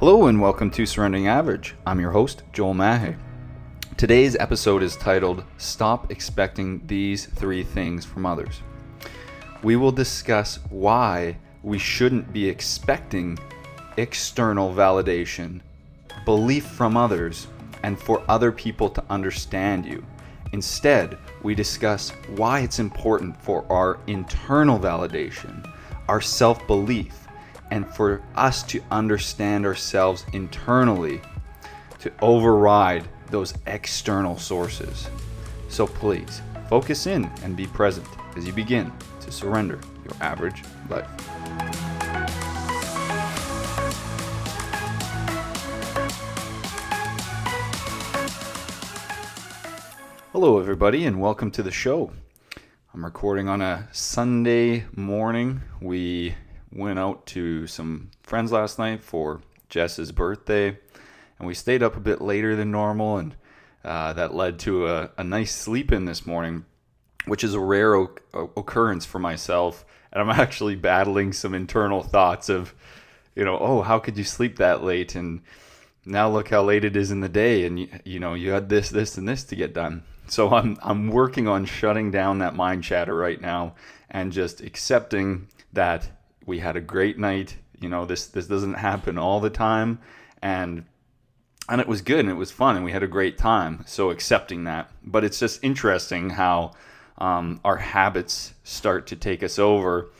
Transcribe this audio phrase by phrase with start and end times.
[0.00, 1.74] Hello and welcome to Surrendering Average.
[1.84, 3.16] I'm your host, Joel Mahe.
[3.98, 8.62] Today's episode is titled Stop Expecting These Three Things from Others.
[9.62, 13.38] We will discuss why we shouldn't be expecting
[13.98, 15.60] external validation,
[16.24, 17.46] belief from others,
[17.82, 20.02] and for other people to understand you.
[20.52, 25.70] Instead, we discuss why it's important for our internal validation,
[26.08, 27.26] our self belief,
[27.70, 31.20] and for us to understand ourselves internally
[32.00, 35.08] to override those external sources.
[35.68, 38.06] So please focus in and be present
[38.36, 41.08] as you begin to surrender your average life.
[50.32, 52.12] Hello, everybody, and welcome to the show.
[52.94, 55.60] I'm recording on a Sunday morning.
[55.80, 56.34] We
[56.72, 60.78] went out to some friends last night for Jess's birthday,
[61.38, 63.34] and we stayed up a bit later than normal, and
[63.84, 66.66] uh, that led to a, a, nice sleep in this morning,
[67.24, 69.86] which is a rare o- occurrence for myself.
[70.12, 72.74] And I'm actually battling some internal thoughts of,
[73.34, 75.14] you know, oh, how could you sleep that late?
[75.14, 75.40] And
[76.04, 78.68] now look how late it is in the day, and you, you know, you had
[78.68, 80.02] this, this, and this to get done.
[80.30, 83.74] So I'm I'm working on shutting down that mind chatter right now
[84.08, 86.08] and just accepting that
[86.50, 87.56] we had a great night.
[87.80, 90.00] You know, this this doesn't happen all the time,
[90.42, 90.84] and
[91.68, 93.84] and it was good and it was fun and we had a great time.
[93.86, 96.72] So accepting that, but it's just interesting how
[97.18, 100.10] um, our habits start to take us over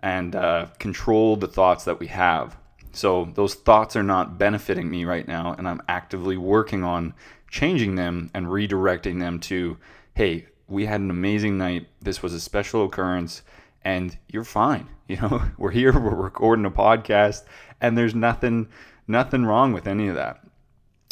[0.00, 2.56] and uh, control the thoughts that we have.
[2.92, 7.14] So those thoughts are not benefiting me right now, and I'm actively working on
[7.50, 9.78] changing them and redirecting them to,
[10.14, 11.86] hey, we had an amazing night.
[12.02, 13.42] This was a special occurrence,
[13.88, 14.86] and you're fine.
[15.08, 17.44] You know, we're here, we're recording a podcast,
[17.80, 18.68] and there's nothing,
[19.06, 20.44] nothing wrong with any of that.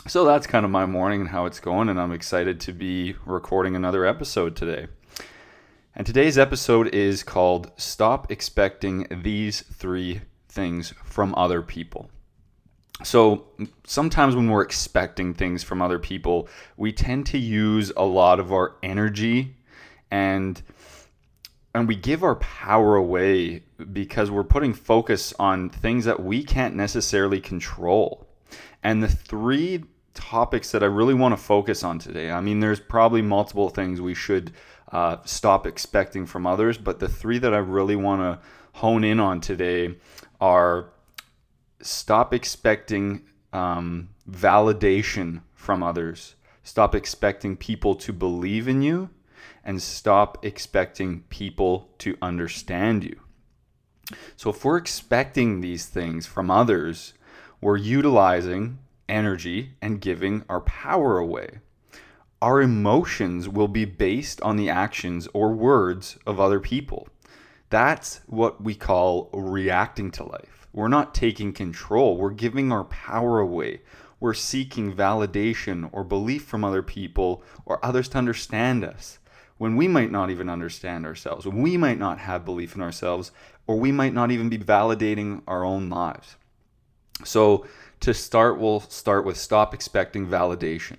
[0.06, 3.16] So that's kind of my morning and how it's going, and I'm excited to be
[3.24, 4.88] recording another episode today.
[5.94, 12.10] And today's episode is called Stop Expecting These Three Things from Other People.
[13.02, 13.46] So
[13.86, 18.52] sometimes when we're expecting things from other people, we tend to use a lot of
[18.52, 19.56] our energy
[20.10, 20.60] and
[21.76, 26.74] and we give our power away because we're putting focus on things that we can't
[26.74, 28.26] necessarily control.
[28.82, 32.80] And the three topics that I really want to focus on today, I mean, there's
[32.80, 34.52] probably multiple things we should
[34.90, 38.46] uh, stop expecting from others, but the three that I really want to
[38.78, 39.96] hone in on today
[40.40, 40.88] are
[41.82, 43.22] stop expecting
[43.52, 46.36] um, validation from others.
[46.62, 49.10] Stop expecting people to believe in you
[49.64, 53.20] and stop expecting people to understand you.
[54.36, 57.14] So, if we're expecting these things from others,
[57.60, 61.60] we're utilizing energy and giving our power away.
[62.40, 67.08] Our emotions will be based on the actions or words of other people.
[67.70, 70.68] That's what we call reacting to life.
[70.72, 73.80] We're not taking control, we're giving our power away.
[74.18, 79.18] We're seeking validation or belief from other people or others to understand us
[79.58, 83.32] when we might not even understand ourselves, when we might not have belief in ourselves,
[83.66, 86.36] or we might not even be validating our own lives.
[87.24, 87.66] So,
[88.00, 90.98] to start, we'll start with stop expecting validation.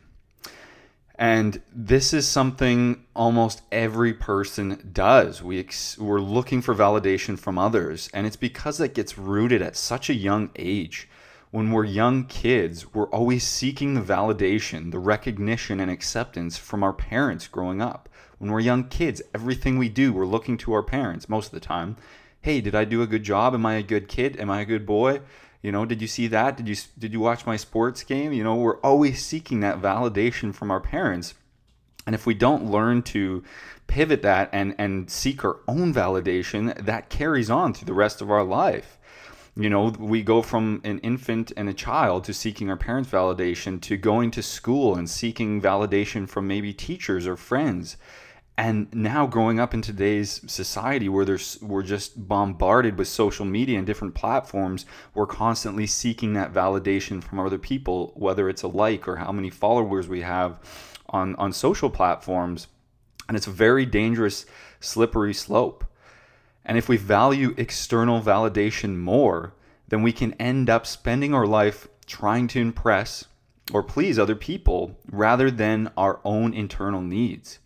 [1.20, 5.42] And this is something almost every person does.
[5.42, 9.76] We ex- we're looking for validation from others, and it's because it gets rooted at
[9.76, 11.10] such a young age.
[11.50, 16.94] When we're young kids, we're always seeking the validation, the recognition, and acceptance from our
[16.94, 18.10] parents growing up.
[18.40, 21.60] When we're young kids, everything we do, we're looking to our parents most of the
[21.60, 21.98] time.
[22.42, 23.54] Hey, did I do a good job?
[23.54, 24.40] Am I a good kid?
[24.40, 25.22] Am I a good boy?
[25.62, 26.56] You know, did you see that?
[26.56, 28.32] Did you did you watch my sports game?
[28.32, 31.34] You know, we're always seeking that validation from our parents.
[32.06, 33.44] And if we don't learn to
[33.88, 38.30] pivot that and and seek our own validation, that carries on through the rest of
[38.30, 39.00] our life.
[39.56, 43.82] You know, we go from an infant and a child to seeking our parents' validation
[43.82, 47.98] to going to school and seeking validation from maybe teachers or friends
[48.60, 53.78] and now growing up in today's society where there's we're just bombarded with social media
[53.78, 59.08] and different platforms we're constantly seeking that validation from other people whether it's a like
[59.08, 60.60] or how many followers we have
[61.10, 62.68] on on social platforms.
[63.28, 64.46] And it's a very dangerous
[64.80, 65.84] slippery slope.
[66.64, 69.54] And if we value external validation more
[69.90, 73.24] then we can end up spending our life trying to impress
[73.72, 77.60] or please other people rather than our own internal needs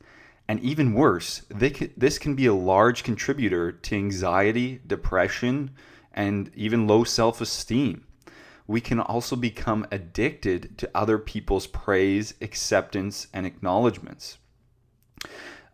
[0.52, 5.72] and even worse, this can be a large contributor to anxiety, depression,
[6.12, 8.06] and even low self esteem.
[8.68, 14.40] we can also become addicted to other people's praise, acceptance, and acknowledgments.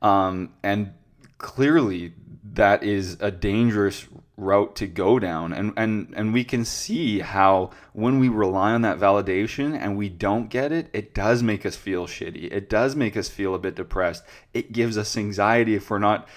[0.03, 0.93] Um, and
[1.39, 2.13] clearly,
[2.43, 4.05] that is a dangerous
[4.37, 5.51] route to go down.
[5.51, 10.09] And and and we can see how when we rely on that validation and we
[10.09, 12.51] don't get it it does make us feel shitty.
[12.51, 14.23] It does make us feel a bit depressed.
[14.53, 16.27] It gives us anxiety if we're not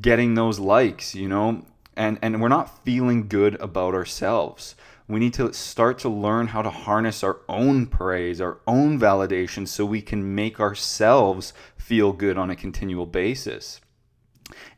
[0.00, 1.64] getting those likes you know?
[1.96, 4.76] And and we're not feeling good about ourselves.
[5.08, 9.66] We need to start to learn how to harness our own praise our own validation
[9.66, 13.80] so we can make ourselves feel good on a continual basis.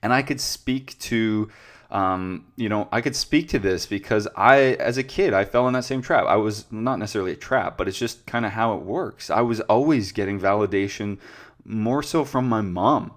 [0.03, 1.51] And i could speak to
[1.91, 5.67] um, you know, I could speak to this because I, as a kid, I fell
[5.67, 6.27] in that same trap.
[6.27, 9.29] I was not necessarily a trap, but it's just kind of how it works.
[9.29, 11.19] I was always getting validation
[11.65, 13.13] more so from my mom.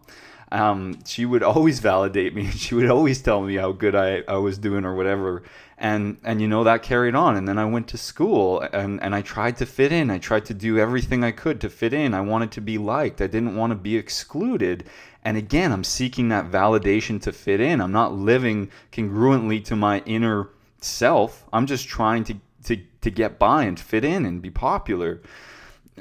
[0.52, 2.50] Um, she would always validate me.
[2.52, 5.44] She would always tell me how good I, I was doing or whatever.
[5.78, 7.36] And, and you know, that carried on.
[7.36, 10.10] And then I went to school and, and I tried to fit in.
[10.10, 12.14] I tried to do everything I could to fit in.
[12.14, 13.22] I wanted to be liked.
[13.22, 14.86] I didn't want to be excluded.
[15.24, 17.82] And again, I'm seeking that validation to fit in.
[17.82, 20.50] I'm not living congruently to my inner
[20.82, 21.46] self.
[21.54, 22.36] I'm just trying to
[22.66, 25.22] to, to get by and fit in and be popular.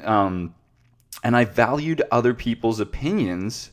[0.03, 0.55] Um,
[1.25, 3.71] and I valued other people's opinions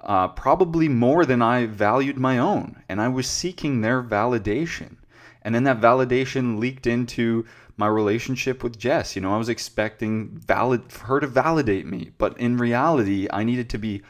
[0.00, 2.82] uh, probably more than I valued my own.
[2.88, 4.96] And I was seeking their validation.
[5.42, 7.46] And then that validation leaked into
[7.76, 9.16] my relationship with Jess.
[9.16, 13.70] You know, I was expecting valid her to validate me, but in reality, I needed
[13.70, 14.02] to be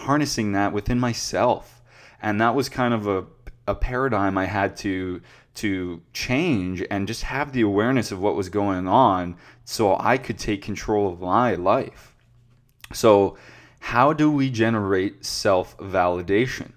[0.00, 1.82] harnessing that within myself.
[2.22, 3.24] And that was kind of a,
[3.66, 5.20] a paradigm I had to
[5.52, 10.38] to change and just have the awareness of what was going on so I could
[10.38, 12.14] take control of my life.
[12.92, 13.36] So,
[13.80, 16.72] how do we generate self validation?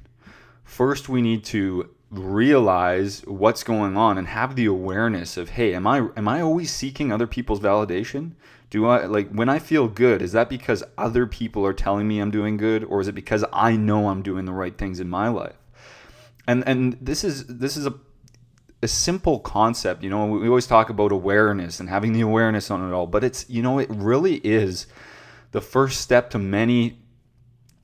[0.64, 5.88] First, we need to realize what's going on and have the awareness of hey am
[5.88, 8.34] i am i always seeking other people's validation
[8.74, 10.24] do I like when I feel good?
[10.24, 13.46] Is that because other people are telling me I'm doing good, or is it because
[13.54, 15.54] I know I'm doing the right things in my life?
[16.48, 17.94] And and this is this is a
[18.82, 20.02] a simple concept.
[20.02, 23.24] You know, we always talk about awareness and having the awareness on it all, but
[23.24, 24.88] it's you know it really is
[25.52, 26.98] the first step to many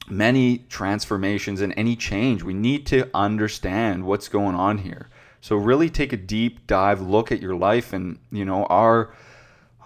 [0.09, 2.42] many transformations and any change.
[2.42, 5.07] We need to understand what's going on here.
[5.39, 9.13] So really take a deep dive look at your life and you know our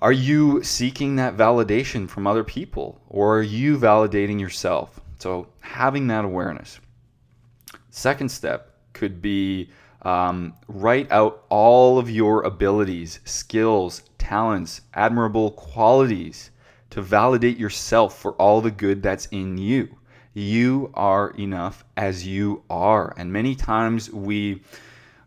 [0.03, 4.99] are you seeking that validation from other people or are you validating yourself?
[5.17, 6.81] So, having that awareness.
[7.89, 9.69] Second step could be
[10.01, 16.51] um, write out all of your abilities, skills, talents, admirable qualities
[16.89, 19.97] to validate yourself for all the good that's in you.
[20.33, 23.13] You are enough as you are.
[23.15, 24.63] And many times we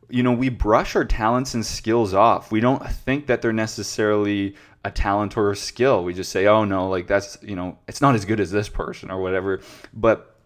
[0.09, 2.53] you know, we brush our talents and skills off.
[2.53, 4.55] We don't think that they're necessarily
[4.85, 6.05] a talent or a skill.
[6.05, 8.69] We just say, oh no, like that's, you know, it's not as good as this
[8.69, 9.61] person or whatever.
[9.93, 10.37] But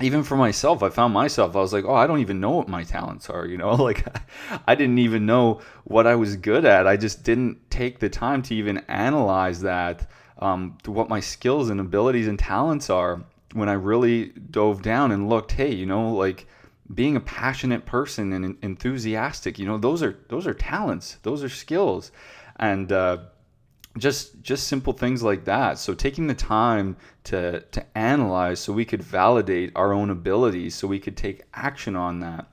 [0.00, 2.68] even for myself, I found myself, I was like, oh, I don't even know what
[2.68, 4.04] my talents are, you know, like
[4.66, 6.86] I didn't even know what I was good at.
[6.86, 11.70] I just didn't take the time to even analyze that, um, to what my skills
[11.70, 13.22] and abilities and talents are
[13.52, 16.48] when I really dove down and looked, hey, you know, like,
[16.92, 21.48] being a passionate person and enthusiastic you know those are those are talents those are
[21.48, 22.12] skills.
[22.56, 23.18] And uh,
[23.98, 25.78] just just simple things like that.
[25.78, 30.86] So taking the time to to analyze so we could validate our own abilities so
[30.86, 32.46] we could take action on that.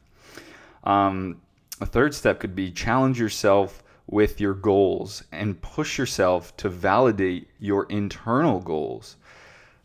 [0.84, 1.42] Um,
[1.80, 7.48] a third step could be challenge yourself with your goals and push yourself to validate
[7.60, 9.18] your internal goals.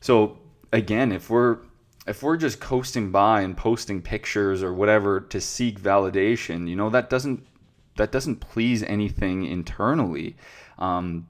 [0.01, 0.39] So
[0.73, 1.59] again if we're
[2.07, 6.91] if we're just coasting by and posting pictures or whatever to seek validation, you know
[6.91, 7.47] that doesn't
[7.97, 10.37] that doesn't please anything internally.
[10.79, 11.29] Um,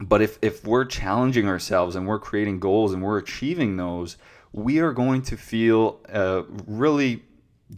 [0.00, 4.16] but if if we're challenging ourselves and we're creating goals and we're achieving those,
[4.52, 7.22] we are going to feel a really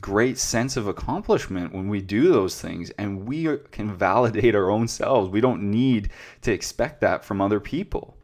[0.00, 4.88] great sense of accomplishment when we do those things and we can validate our own
[4.88, 5.30] selves.
[5.30, 6.10] We don't need
[6.42, 8.16] to expect that from other people.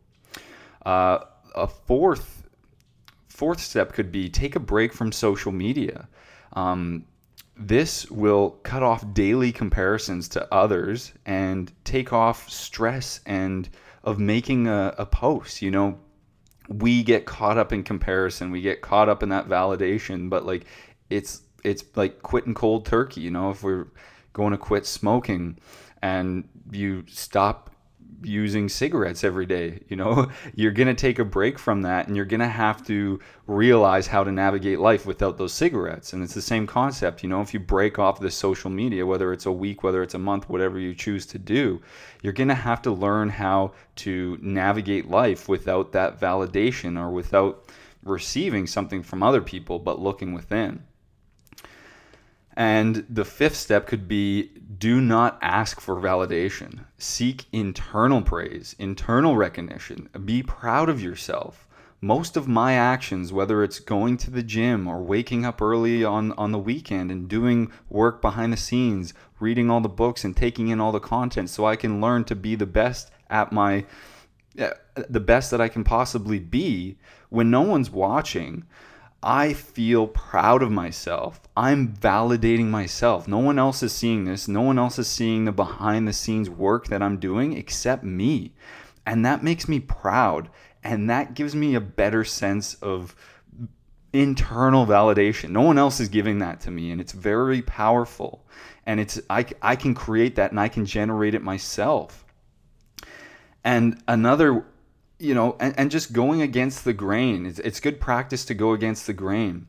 [0.84, 1.20] Uh,
[1.54, 2.39] a fourth
[3.40, 6.06] fourth step could be take a break from social media.
[6.52, 7.06] Um,
[7.56, 13.66] this will cut off daily comparisons to others and take off stress and
[14.04, 15.62] of making a, a post.
[15.62, 15.98] You know,
[16.68, 20.66] we get caught up in comparison, we get caught up in that validation, but like
[21.08, 23.22] it's it's like quitting cold turkey.
[23.22, 23.86] You know, if we're
[24.34, 25.56] going to quit smoking
[26.02, 27.70] and you stop
[28.22, 29.80] using cigarettes every day.
[29.88, 32.84] You know, you're going to take a break from that and you're going to have
[32.86, 36.12] to realize how to navigate life without those cigarettes.
[36.12, 37.22] And it's the same concept.
[37.22, 40.14] You know, if you break off the social media, whether it's a week, whether it's
[40.14, 41.80] a month, whatever you choose to do,
[42.22, 47.66] you're going to have to learn how to navigate life without that validation or without
[48.04, 50.82] receiving something from other people, but looking within.
[52.60, 56.84] And the fifth step could be do not ask for validation.
[56.98, 60.10] Seek internal praise, internal recognition.
[60.26, 61.66] Be proud of yourself.
[62.02, 66.32] Most of my actions, whether it's going to the gym or waking up early on,
[66.32, 70.68] on the weekend and doing work behind the scenes, reading all the books and taking
[70.68, 73.86] in all the content so I can learn to be the best at my
[74.58, 74.74] eh,
[75.08, 76.98] the best that I can possibly be
[77.30, 78.66] when no one's watching
[79.22, 81.40] I feel proud of myself.
[81.56, 83.28] I'm validating myself.
[83.28, 84.48] No one else is seeing this.
[84.48, 88.54] No one else is seeing the behind the scenes work that I'm doing except me.
[89.04, 90.48] And that makes me proud.
[90.82, 93.14] And that gives me a better sense of
[94.12, 95.50] internal validation.
[95.50, 96.90] No one else is giving that to me.
[96.90, 98.46] And it's very powerful.
[98.86, 102.24] And it's I, I can create that and I can generate it myself.
[103.62, 104.64] And another
[105.20, 107.46] you know, and, and just going against the grain.
[107.46, 109.68] It's, it's good practice to go against the grain.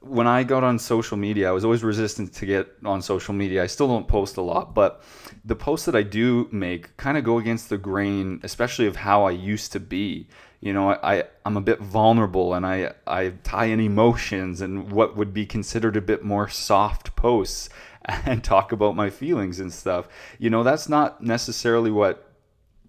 [0.00, 3.62] When I got on social media, I was always resistant to get on social media.
[3.62, 5.02] I still don't post a lot, but
[5.44, 9.24] the posts that I do make kind of go against the grain, especially of how
[9.24, 10.28] I used to be.
[10.60, 15.16] You know, I, I'm a bit vulnerable and I, I tie in emotions and what
[15.16, 17.68] would be considered a bit more soft posts
[18.04, 20.08] and talk about my feelings and stuff.
[20.38, 22.25] You know, that's not necessarily what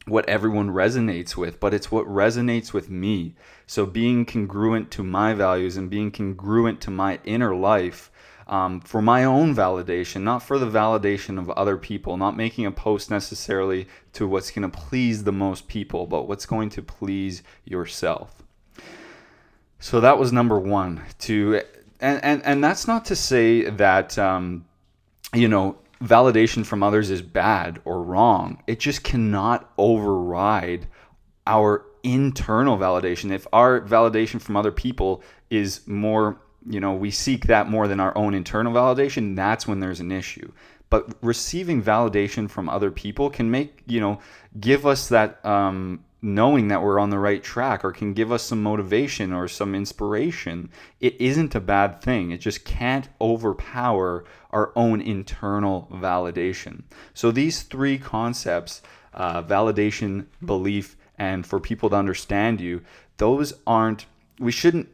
[0.07, 3.35] what everyone resonates with, but it's what resonates with me.
[3.65, 8.09] So being congruent to my values and being congruent to my inner life
[8.47, 12.71] um, for my own validation, not for the validation of other people, not making a
[12.71, 17.43] post necessarily to what's going to please the most people, but what's going to please
[17.65, 18.43] yourself.
[19.79, 21.03] So that was number one.
[21.19, 21.61] To
[21.99, 24.65] and and, and that's not to say that um,
[25.33, 28.61] you know validation from others is bad or wrong.
[28.67, 30.87] It just cannot override
[31.45, 33.31] our internal validation.
[33.31, 36.39] If our validation from other people is more,
[36.69, 40.11] you know, we seek that more than our own internal validation, that's when there's an
[40.11, 40.51] issue.
[40.89, 44.19] But receiving validation from other people can make, you know,
[44.59, 48.43] give us that um, knowing that we're on the right track or can give us
[48.43, 50.69] some motivation or some inspiration,
[50.99, 52.31] it isn't a bad thing.
[52.31, 56.83] It just can't overpower our own internal validation.
[57.13, 58.81] So, these three concepts
[59.13, 62.83] uh, validation, belief, and for people to understand you
[63.17, 64.05] those aren't,
[64.39, 64.89] we shouldn't.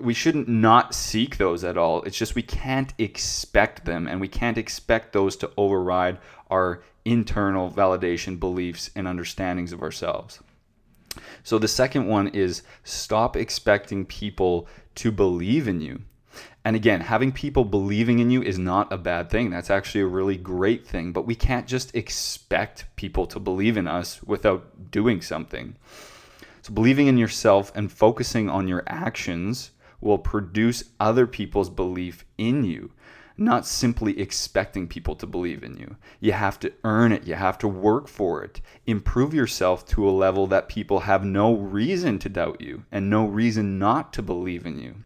[0.00, 2.02] We shouldn't not seek those at all.
[2.04, 6.18] It's just we can't expect them, and we can't expect those to override
[6.52, 10.40] our internal validation, beliefs, and understandings of ourselves.
[11.42, 16.02] So the second one is stop expecting people to believe in you.
[16.64, 19.50] And again, having people believing in you is not a bad thing.
[19.50, 21.12] That's actually a really great thing.
[21.12, 25.76] But we can't just expect people to believe in us without doing something.
[26.60, 32.62] So, believing in yourself and focusing on your actions will produce other people's belief in
[32.62, 32.92] you
[33.44, 35.96] not simply expecting people to believe in you.
[36.20, 38.60] You have to earn it, you have to work for it.
[38.86, 43.26] Improve yourself to a level that people have no reason to doubt you and no
[43.26, 44.96] reason not to believe in you.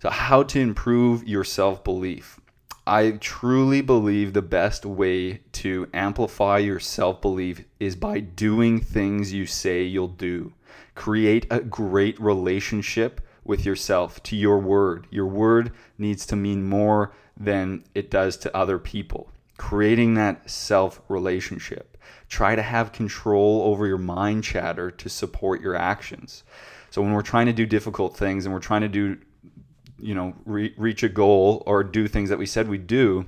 [0.00, 2.40] So, how to improve your self belief?
[2.86, 9.32] I truly believe the best way to amplify your self belief is by doing things
[9.32, 10.54] you say you'll do.
[10.94, 15.08] Create a great relationship with yourself, to your word.
[15.10, 19.32] Your word needs to mean more than it does to other people.
[19.58, 21.98] Creating that self relationship.
[22.28, 26.44] Try to have control over your mind chatter to support your actions.
[26.90, 29.18] So when we're trying to do difficult things and we're trying to do,
[29.98, 33.26] you know, re- reach a goal or do things that we said we'd do,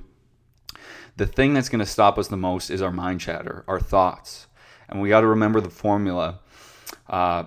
[1.17, 4.47] the thing that's going to stop us the most is our mind chatter, our thoughts.
[4.87, 6.39] And we got to remember the formula.
[7.09, 7.43] Uh,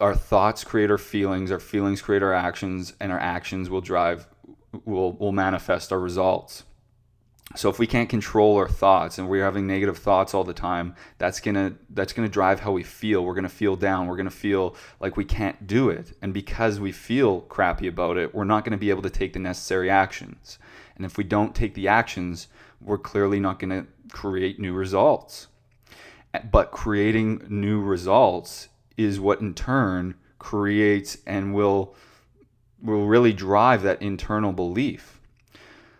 [0.00, 4.26] our thoughts create our feelings, our feelings create our actions, and our actions will drive
[4.84, 6.64] will will manifest our results.
[7.56, 10.94] So if we can't control our thoughts and we're having negative thoughts all the time,
[11.18, 13.24] that's gonna that's gonna drive how we feel.
[13.24, 14.06] We're gonna feel down.
[14.06, 16.16] We're gonna feel like we can't do it.
[16.22, 19.40] And because we feel crappy about it, we're not gonna be able to take the
[19.40, 20.58] necessary actions.
[20.94, 22.46] And if we don't take the actions,
[22.80, 25.48] we're clearly not gonna create new results.
[26.52, 28.68] But creating new results
[29.04, 31.94] is what in turn creates and will
[32.82, 35.20] will really drive that internal belief.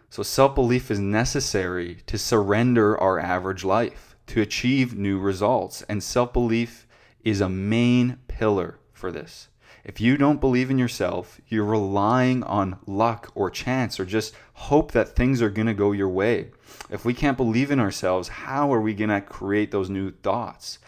[0.08, 5.82] So, self belief is necessary to surrender our average life, to achieve new results.
[5.82, 6.86] And self belief
[7.22, 9.48] is a main pillar for this.
[9.84, 14.92] If you don't believe in yourself, you're relying on luck or chance or just hope
[14.92, 16.50] that things are going to go your way.
[16.90, 20.78] If we can't believe in ourselves, how are we going to create those new thoughts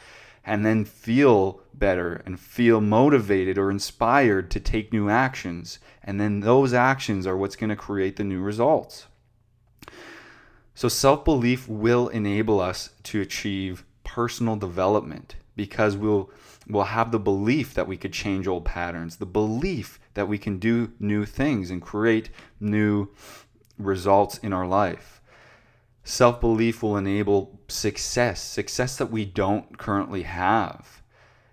[0.44, 5.78] and then feel better and feel motivated or inspired to take new actions?
[6.02, 9.06] And then those actions are what's going to create the new results.
[10.74, 16.30] So, self belief will enable us to achieve personal development because we'll
[16.68, 20.58] we'll have the belief that we could change old patterns, the belief that we can
[20.58, 22.30] do new things and create
[22.60, 23.08] new
[23.78, 25.21] results in our life.
[26.04, 31.02] Self belief will enable success, success that we don't currently have.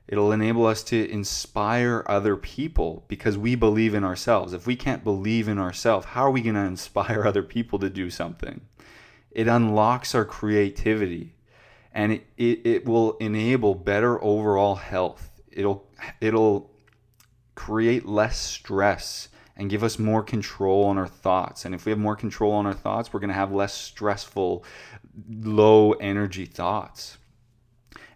[0.07, 4.53] It'll enable us to inspire other people because we believe in ourselves.
[4.53, 7.89] If we can't believe in ourselves, how are we going to inspire other people to
[7.91, 8.61] do something?
[9.31, 11.35] It unlocks our creativity
[11.93, 15.41] and it, it, it will enable better overall health.
[15.51, 15.87] It'll
[16.21, 16.71] it'll
[17.55, 19.29] create less stress
[19.59, 21.65] and give us more control on our thoughts.
[21.65, 24.63] And if we have more control on our thoughts, we're going to have less stressful,
[25.29, 27.17] low energy thoughts.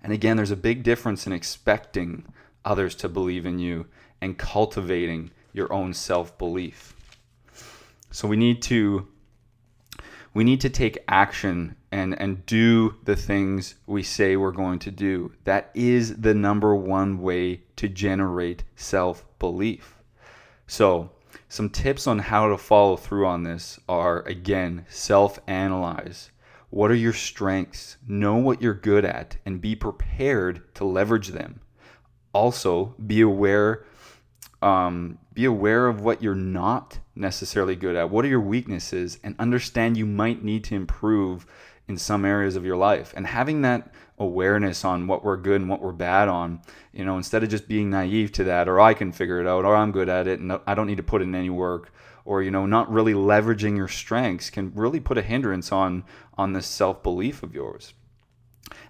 [0.02, 2.26] And again, there's a big difference in expecting
[2.64, 3.88] others to believe in you
[4.22, 6.96] and cultivating your own self belief.
[8.10, 9.08] So we need to
[10.34, 14.92] we need to take action and and do the things we say we're going to
[14.92, 15.34] do.
[15.44, 19.96] That is the number one way to generate self-belief.
[20.68, 21.12] So,
[21.54, 26.32] some tips on how to follow through on this are again, self-analyze.
[26.72, 27.98] What are your strengths?
[28.08, 31.62] Know what you're good at and be prepared to leverage them.
[32.34, 33.86] Also, be aware
[34.64, 38.10] um, be aware of what you're not necessarily good at.
[38.10, 39.20] What are your weaknesses?
[39.24, 41.46] And understand you might need to improve
[41.88, 43.14] in some areas of your life.
[43.16, 47.18] And having that awareness on what we're good and what we're bad on, you know,
[47.18, 49.92] instead of just being naive to that, or I can figure it out, or I'm
[49.92, 51.92] good at it and I don't need to put in any work,
[52.26, 56.04] or you know, not really leveraging your strengths can really put a hindrance on
[56.38, 57.94] on this self belief of yours.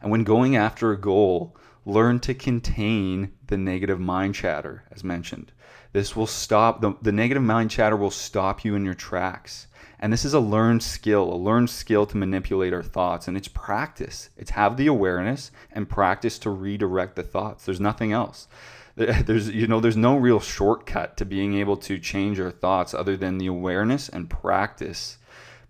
[0.01, 5.51] And when going after a goal, learn to contain the negative mind chatter, as mentioned.
[5.91, 9.67] This will stop, the, the negative mind chatter will stop you in your tracks.
[10.03, 13.29] And this is a learned skill, a learned skill to manipulate our thoughts.
[13.29, 14.31] And it's practice.
[14.35, 17.63] It's have the awareness and practice to redirect the thoughts.
[17.63, 18.49] There's nothing else.
[18.97, 23.15] There's, you know, there's no real shortcut to being able to change our thoughts other
[23.15, 25.17] than the awareness and practice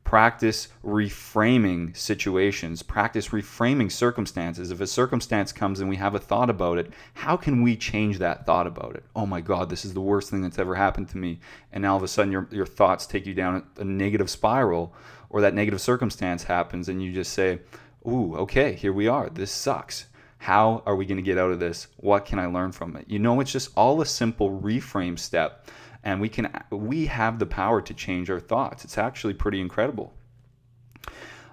[0.03, 4.71] practice reframing situations, practice reframing circumstances.
[4.71, 8.19] If a circumstance comes and we have a thought about it, how can we change
[8.19, 9.03] that thought about it?
[9.15, 11.39] Oh my God, this is the worst thing that's ever happened to me.
[11.71, 14.93] And now all of a sudden your, your thoughts take you down a negative spiral,
[15.29, 17.59] or that negative circumstance happens and you just say,
[18.05, 19.29] Ooh, okay, here we are.
[19.29, 20.05] This sucks.
[20.37, 21.87] How are we going to get out of this?
[21.97, 23.05] What can I learn from it?
[23.07, 25.67] You know, it's just all a simple reframe step
[26.03, 28.83] and we can we have the power to change our thoughts.
[28.83, 30.13] It's actually pretty incredible.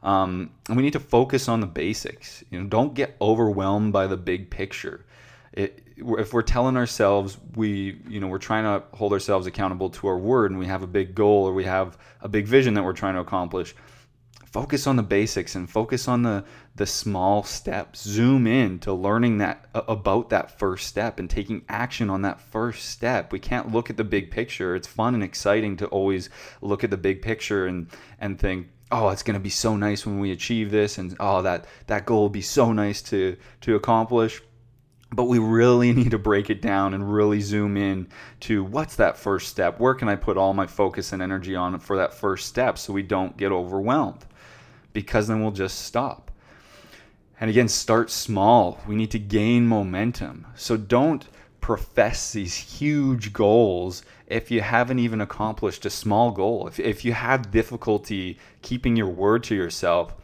[0.03, 2.43] Um, and we need to focus on the basics.
[2.51, 5.05] You know, don't get overwhelmed by the big picture.
[5.53, 10.07] It, if we're telling ourselves we, you know, we're trying to hold ourselves accountable to
[10.07, 12.85] our word, and we have a big goal or we have a big vision that
[12.85, 13.75] we're trying to accomplish,
[14.51, 18.03] focus on the basics and focus on the the small steps.
[18.03, 22.89] Zoom in to learning that about that first step and taking action on that first
[22.89, 23.33] step.
[23.33, 24.75] We can't look at the big picture.
[24.75, 29.11] It's fun and exciting to always look at the big picture and and think oh
[29.11, 32.23] it's going to be so nice when we achieve this and oh that that goal
[32.23, 34.43] will be so nice to to accomplish.
[35.13, 38.09] But we really need to break it down and really zoom in
[38.41, 39.79] to what's that first step?
[39.79, 42.93] Where can i put all my focus and energy on for that first step so
[42.93, 44.25] we don't get overwhelmed
[44.93, 46.31] because then we'll just stop.
[47.41, 48.79] And again, start small.
[48.87, 50.47] We need to gain momentum.
[50.57, 51.27] So don't
[51.61, 56.69] profess these huge goals if you haven't even accomplished a small goal.
[56.69, 60.15] If, if you have difficulty keeping your word to yourself,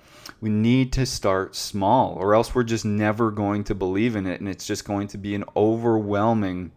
[0.41, 4.41] we need to start small, or else we're just never going to believe in it.
[4.41, 6.73] And it's just going to be an overwhelming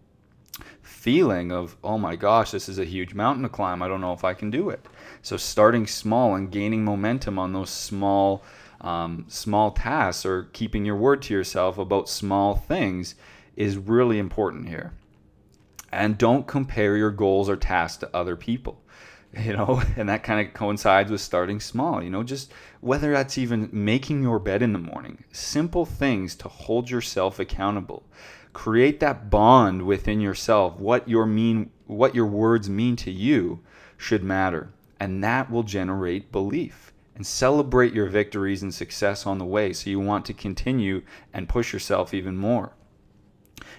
[0.90, 3.82] feeling of, oh my gosh, this is a huge mountain to climb.
[3.82, 4.86] I don't know if I can do it.
[5.22, 8.44] So starting small and gaining momentum on those small
[8.82, 13.16] um, small tasks or keeping your word to yourself about small things
[13.58, 14.94] is really important here.
[15.92, 18.82] And don't compare your goals or tasks to other people.
[19.38, 22.02] You know, and that kind of coincides with starting small.
[22.02, 26.48] You know, just whether that's even making your bed in the morning, simple things to
[26.48, 28.02] hold yourself accountable.
[28.60, 30.78] Create that bond within yourself.
[30.78, 33.62] What your mean, what your words mean to you
[33.98, 36.92] should matter and that will generate belief.
[37.16, 41.02] And celebrate your victories and success on the way so you want to continue
[41.34, 42.74] and push yourself even more.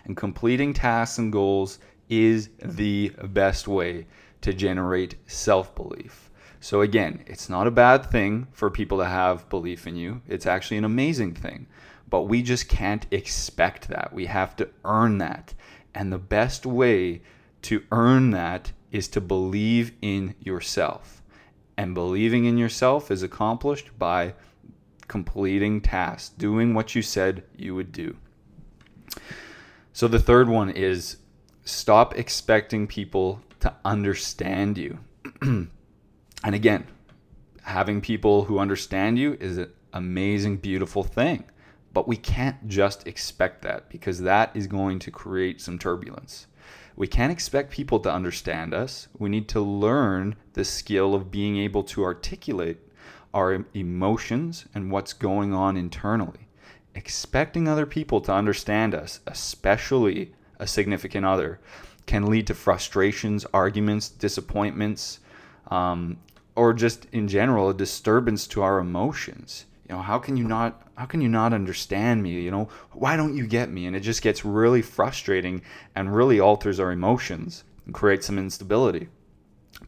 [0.04, 1.78] And completing tasks and goals
[2.10, 4.06] is the best way
[4.42, 6.30] to generate self belief.
[6.62, 10.20] So, again, it's not a bad thing for people to have belief in you.
[10.28, 11.66] It's actually an amazing thing.
[12.10, 14.12] But we just can't expect that.
[14.12, 15.54] We have to earn that.
[15.94, 17.22] And the best way
[17.62, 21.22] to earn that is to believe in yourself.
[21.76, 24.34] And believing in yourself is accomplished by
[25.08, 28.16] completing tasks, doing what you said you would do.
[29.92, 31.16] So the third one is
[31.64, 34.98] stop expecting people to understand you.
[35.42, 35.68] and
[36.44, 36.86] again,
[37.62, 41.44] having people who understand you is an amazing, beautiful thing.
[41.92, 46.46] But we can't just expect that because that is going to create some turbulence.
[46.96, 49.08] We can't expect people to understand us.
[49.18, 52.78] We need to learn the skill of being able to articulate
[53.32, 56.48] our emotions and what's going on internally.
[56.94, 61.60] Expecting other people to understand us, especially a significant other,
[62.06, 65.20] can lead to frustrations, arguments, disappointments,
[65.70, 66.18] um,
[66.56, 69.66] or just in general a disturbance to our emotions.
[69.90, 72.30] You know, how can you not how can you not understand me?
[72.42, 73.86] You know, why don't you get me?
[73.86, 75.62] And it just gets really frustrating
[75.96, 79.08] and really alters our emotions and creates some instability.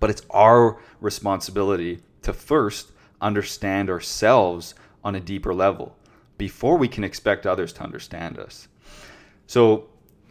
[0.01, 5.97] But it's our responsibility to first understand ourselves on a deeper level
[6.37, 8.67] before we can expect others to understand us.
[9.47, 9.89] So,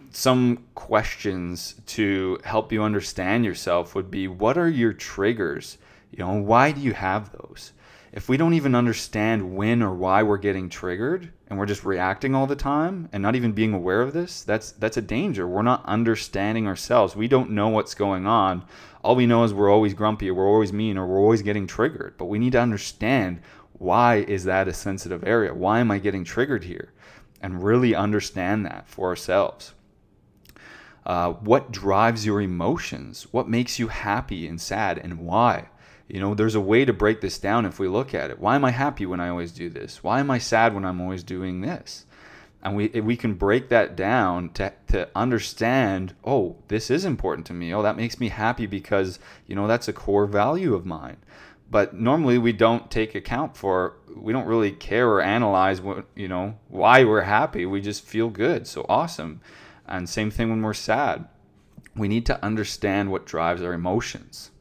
[0.10, 5.78] some questions to help you understand yourself would be what are your triggers?
[6.12, 7.72] You know, why do you have those?
[8.14, 12.36] If we don't even understand when or why we're getting triggered and we're just reacting
[12.36, 15.48] all the time and not even being aware of this that's that's a danger.
[15.48, 17.16] We're not understanding ourselves.
[17.16, 18.66] We don't know what's going on.
[19.04, 21.68] All we know is we're always grumpy or we're always mean or we're always getting
[21.68, 23.42] triggered but we need to understand
[23.74, 25.54] why is that a sensitive area?
[25.54, 26.94] Why am i getting triggered here?
[27.42, 29.74] And really understand that for ourselves.
[31.04, 33.24] Uh, what drives your emotions?
[33.32, 35.70] What makes you happy and sad and why
[36.12, 38.40] you know, there's a way to break this down if we look at it.
[38.40, 40.04] Why am I happy when I always do this?
[40.04, 42.06] Why am I sad when I'm always doing this?
[42.62, 47.54] And we we can break that down to to understand, oh, this is important to
[47.54, 47.74] me.
[47.74, 51.16] Oh, that makes me happy because, you know, that's a core value of mine.
[51.70, 56.28] But normally we don't take account for we don't really care or analyze what, you
[56.28, 57.66] know, why we're happy.
[57.66, 58.68] We just feel good.
[58.68, 59.40] So awesome.
[59.88, 61.30] And same thing when we're sad.
[61.96, 64.52] We need to understand what drives our emotions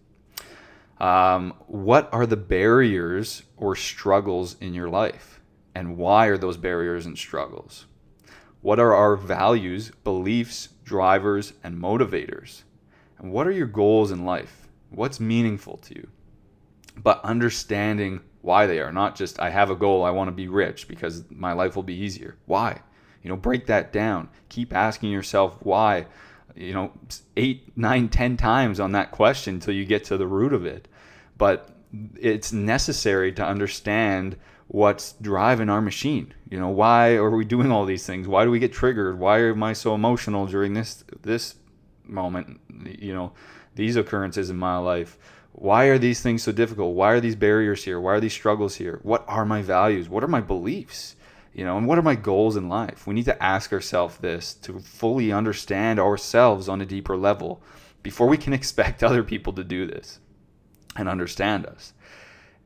[1.00, 5.40] um, what are the barriers or struggles in your life?
[5.74, 7.86] And why are those barriers and struggles?
[8.60, 12.62] What are our values, beliefs, drivers, and motivators?
[13.18, 14.68] And what are your goals in life?
[14.90, 16.08] What's meaningful to you?
[16.96, 20.48] But understanding why they are, not just I have a goal, I want to be
[20.48, 22.36] rich because my life will be easier.
[22.46, 22.80] Why?
[23.22, 24.28] You know, break that down.
[24.48, 26.06] Keep asking yourself why
[26.56, 26.92] you know
[27.36, 30.88] eight nine ten times on that question until you get to the root of it.
[31.38, 31.70] But
[32.16, 34.36] it's necessary to understand
[34.68, 36.32] what's driving our machine.
[36.48, 38.28] You know why are we doing all these things?
[38.28, 39.18] Why do we get triggered?
[39.18, 41.56] Why am i so emotional during this this
[42.04, 43.32] moment you know
[43.74, 45.18] these occurrences in my life?
[45.52, 46.94] Why are these things so difficult?
[46.94, 48.00] Why are these barriers here?
[48.00, 49.00] Why are these struggles here?
[49.02, 50.08] What are my values?
[50.08, 51.16] What are my beliefs
[51.52, 53.06] you know and what are my goals in life?
[53.06, 57.62] We need to ask ourselves this to fully understand ourselves on a deeper level
[58.02, 60.20] before we can expect other people to do this
[60.96, 61.92] and understand us.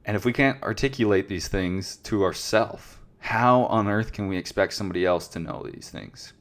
[0.04, 2.94] And if we can't articulate these things to ourselves
[3.24, 6.34] how on earth can we expect somebody else to know these things?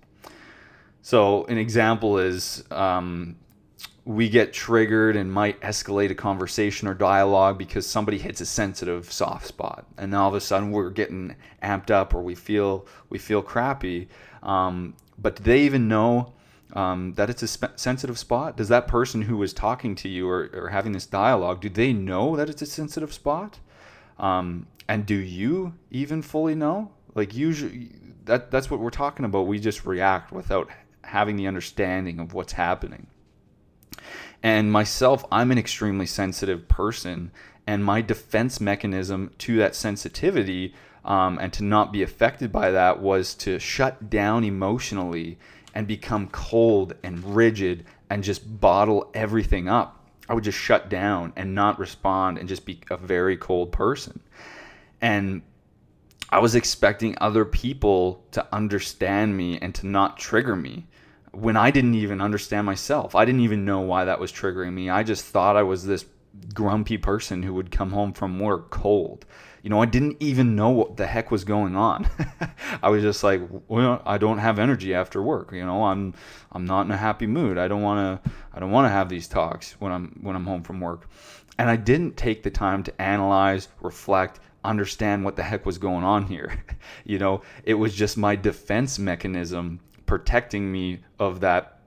[1.02, 3.38] So an example is um,
[4.06, 9.12] we get triggered and might escalate a conversation or dialogue because somebody hits a sensitive
[9.12, 9.86] soft spot.
[9.98, 14.10] And all of a sudden we're getting amped up or we feel we feel crappy.
[14.42, 16.34] Um, but do they even know
[16.74, 18.58] um, that it's a sp- sensitive spot?
[18.58, 21.94] Does that person who was talking to you or, or having this dialogue do they
[21.94, 23.60] know that it's a sensitive spot?
[24.20, 26.92] Um, and do you even fully know?
[27.16, 27.92] Like usually
[28.26, 29.48] that that's what we're talking about.
[29.48, 30.70] We just react without
[31.06, 33.08] having the understanding of what's happening
[34.44, 37.32] and myself, I'm an extremely sensitive person,
[37.66, 40.76] and my defense mechanism to that sensitivity
[41.06, 45.40] um, and to not be affected by that was to shut down emotionally
[45.74, 50.06] and become cold and rigid and just bottle everything up.
[50.28, 54.20] I would just shut down and not respond and just be a very cold person.
[55.02, 55.42] And
[56.30, 60.88] I was expecting other people to understand me and to not trigger me
[61.34, 63.16] when I didn't even understand myself.
[63.16, 64.90] I didn't even know why that was triggering me.
[64.90, 66.06] I just thought I was this
[66.54, 69.26] grumpy person who would come home from work cold.
[69.64, 72.08] You know, I didn't even know what the heck was going on.
[72.84, 75.52] I was just like, well, I don't have energy after work.
[75.54, 76.14] You know, I'm
[76.52, 77.58] I'm not in a happy mood.
[77.58, 80.46] I don't want to I don't want to have these talks when I'm when I'm
[80.46, 81.10] home from work.
[81.58, 86.04] And I didn't take the time to analyze, reflect, understand what the heck was going
[86.04, 86.64] on here.
[87.06, 91.80] you know, it was just my defense mechanism protecting me of that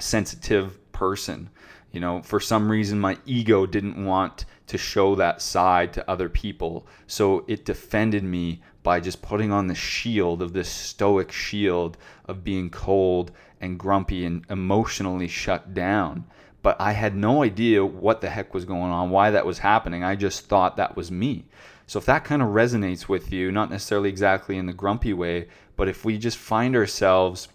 [0.00, 1.50] sensitive person.
[1.92, 6.28] You know, for some reason, my ego didn't want to show that side to other
[6.28, 6.86] people.
[7.06, 12.44] So it defended me by just putting on the shield of this stoic shield of
[12.44, 16.24] being cold and grumpy and emotionally shut down.
[16.62, 20.02] But I had no idea what the heck was going on, why that was happening.
[20.02, 21.46] I just thought that was me.
[21.86, 25.48] So if that kind of resonates with you, not necessarily exactly in the grumpy way,
[25.76, 27.48] but if we just find ourselves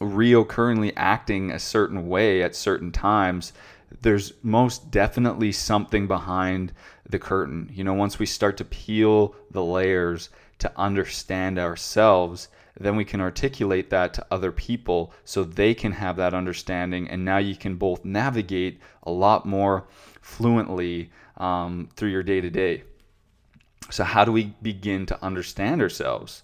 [0.00, 3.52] reoccurringly acting a certain way at certain times,
[4.02, 6.72] there's most definitely something behind
[7.08, 7.70] the curtain.
[7.72, 13.20] You know, once we start to peel the layers to understand ourselves, then we can
[13.20, 17.08] articulate that to other people so they can have that understanding.
[17.08, 19.86] And now you can both navigate a lot more
[20.20, 22.82] fluently um, through your day to day.
[23.90, 26.42] So, how do we begin to understand ourselves?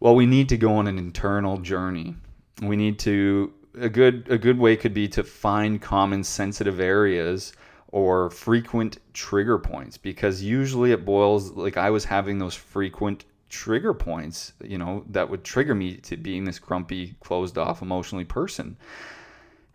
[0.00, 2.16] Well, we need to go on an internal journey
[2.62, 7.52] we need to a good a good way could be to find common sensitive areas
[7.88, 13.94] or frequent trigger points because usually it boils like I was having those frequent trigger
[13.94, 18.76] points, you know, that would trigger me to being this grumpy, closed off, emotionally person.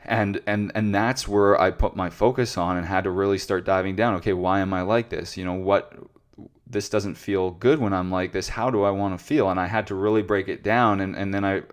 [0.06, 3.66] And and and that's where I put my focus on and had to really start
[3.66, 4.16] diving down.
[4.16, 5.38] Okay, why am I like this?
[5.38, 5.94] You know, what
[6.68, 8.50] this doesn't feel good when I'm like this.
[8.50, 9.50] How do I want to feel?
[9.50, 11.64] And I had to really break it down and and then I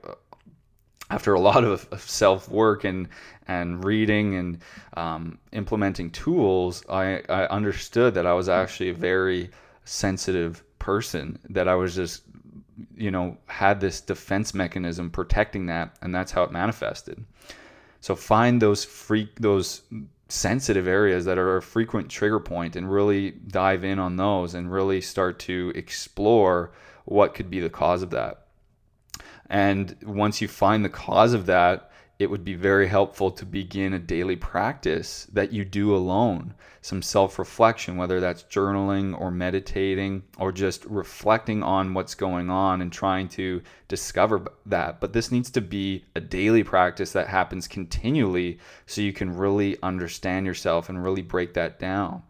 [1.10, 3.08] after a lot of, self work and
[3.48, 4.58] and reading and
[4.94, 9.50] um, implementing tools, I, I understood that I was actually a very
[9.84, 11.38] sensitive person.
[11.48, 12.22] That I was just,
[12.96, 17.24] you know, had this defense mechanism protecting that, and that's how it manifested.
[18.00, 19.82] So find those freak those
[20.28, 24.70] sensitive areas that are a frequent trigger point and really dive in on those and
[24.70, 26.70] really start to explore
[27.04, 28.39] what could be the cause of that.
[29.50, 33.94] And once you find the cause of that, it would be very helpful to begin
[33.94, 36.54] a daily practice that you do alone.
[36.82, 42.82] Some self reflection, whether that's journaling or meditating or just reflecting on what's going on
[42.82, 45.00] and trying to discover that.
[45.00, 49.78] But this needs to be a daily practice that happens continually so you can really
[49.82, 52.22] understand yourself and really break that down.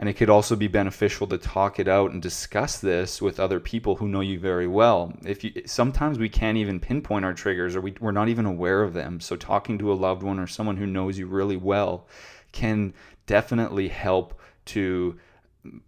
[0.00, 3.60] And it could also be beneficial to talk it out and discuss this with other
[3.60, 5.12] people who know you very well.
[5.26, 8.82] If you sometimes we can't even pinpoint our triggers or we, we're not even aware
[8.82, 9.20] of them.
[9.20, 12.08] So talking to a loved one or someone who knows you really well
[12.52, 12.94] can
[13.26, 15.18] definitely help to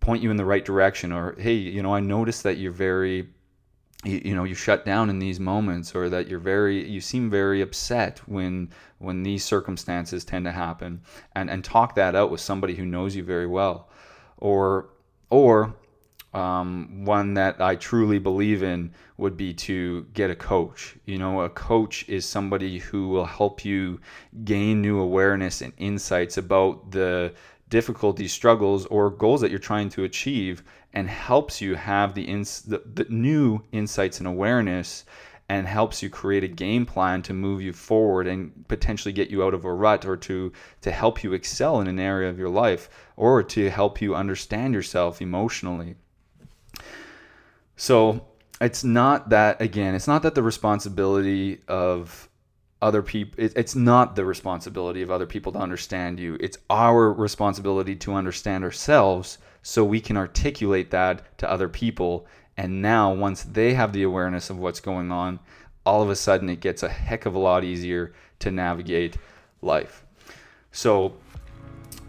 [0.00, 3.30] point you in the right direction or hey, you know, I noticed that you're very
[4.04, 7.30] you, you, know you shut down in these moments or that you're very you seem
[7.30, 11.00] very upset when when these circumstances tend to happen
[11.34, 13.88] and and talk that out with somebody who knows you very well
[14.42, 14.90] or
[15.30, 15.74] or
[16.34, 20.96] um, one that I truly believe in would be to get a coach.
[21.06, 24.00] You know, a coach is somebody who will help you
[24.44, 27.34] gain new awareness and insights about the
[27.68, 32.62] difficulties, struggles, or goals that you're trying to achieve, and helps you have the, ins-
[32.62, 35.04] the, the new insights and awareness
[35.52, 39.44] and helps you create a game plan to move you forward and potentially get you
[39.44, 42.48] out of a rut or to to help you excel in an area of your
[42.48, 45.94] life or to help you understand yourself emotionally.
[47.76, 48.24] So,
[48.62, 52.30] it's not that again, it's not that the responsibility of
[52.80, 56.38] other people it, it's not the responsibility of other people to understand you.
[56.40, 62.82] It's our responsibility to understand ourselves so we can articulate that to other people and
[62.82, 65.40] now, once they have the awareness of what's going on,
[65.84, 69.16] all of a sudden it gets a heck of a lot easier to navigate
[69.62, 70.04] life.
[70.70, 71.14] So,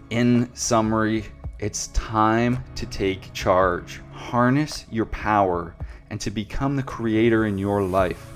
[0.10, 1.26] in summary,
[1.60, 5.76] it's time to take charge, harness your power,
[6.10, 8.28] and to become the creator in your life.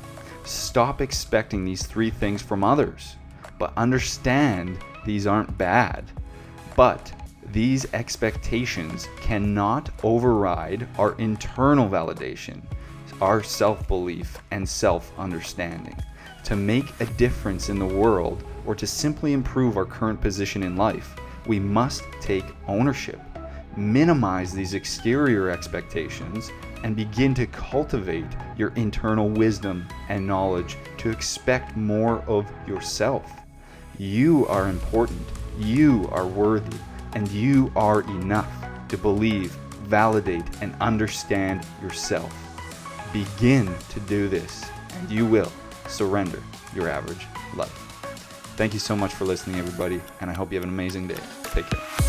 [0.44, 3.16] Stop expecting these three things from others,
[3.60, 6.06] but understand these aren't bad.
[6.76, 7.12] But
[7.52, 12.62] these expectations cannot override our internal validation,
[13.22, 15.96] our self belief, and self understanding.
[16.44, 20.76] To make a difference in the world or to simply improve our current position in
[20.76, 23.22] life, we must take ownership,
[23.78, 26.52] minimize these exterior expectations,
[26.84, 28.26] and begin to cultivate
[28.58, 33.32] your internal wisdom and knowledge to expect more of yourself.
[33.98, 35.26] You are important,
[35.58, 36.78] you are worthy
[37.18, 38.48] and you are enough
[38.90, 39.50] to believe,
[39.88, 42.32] validate, and understand yourself.
[43.12, 45.52] Begin to do this, and you will
[45.88, 46.44] surrender
[46.76, 47.26] your average
[47.56, 47.74] life.
[48.56, 51.18] Thank you so much for listening, everybody, and I hope you have an amazing day.
[51.46, 52.07] Take care.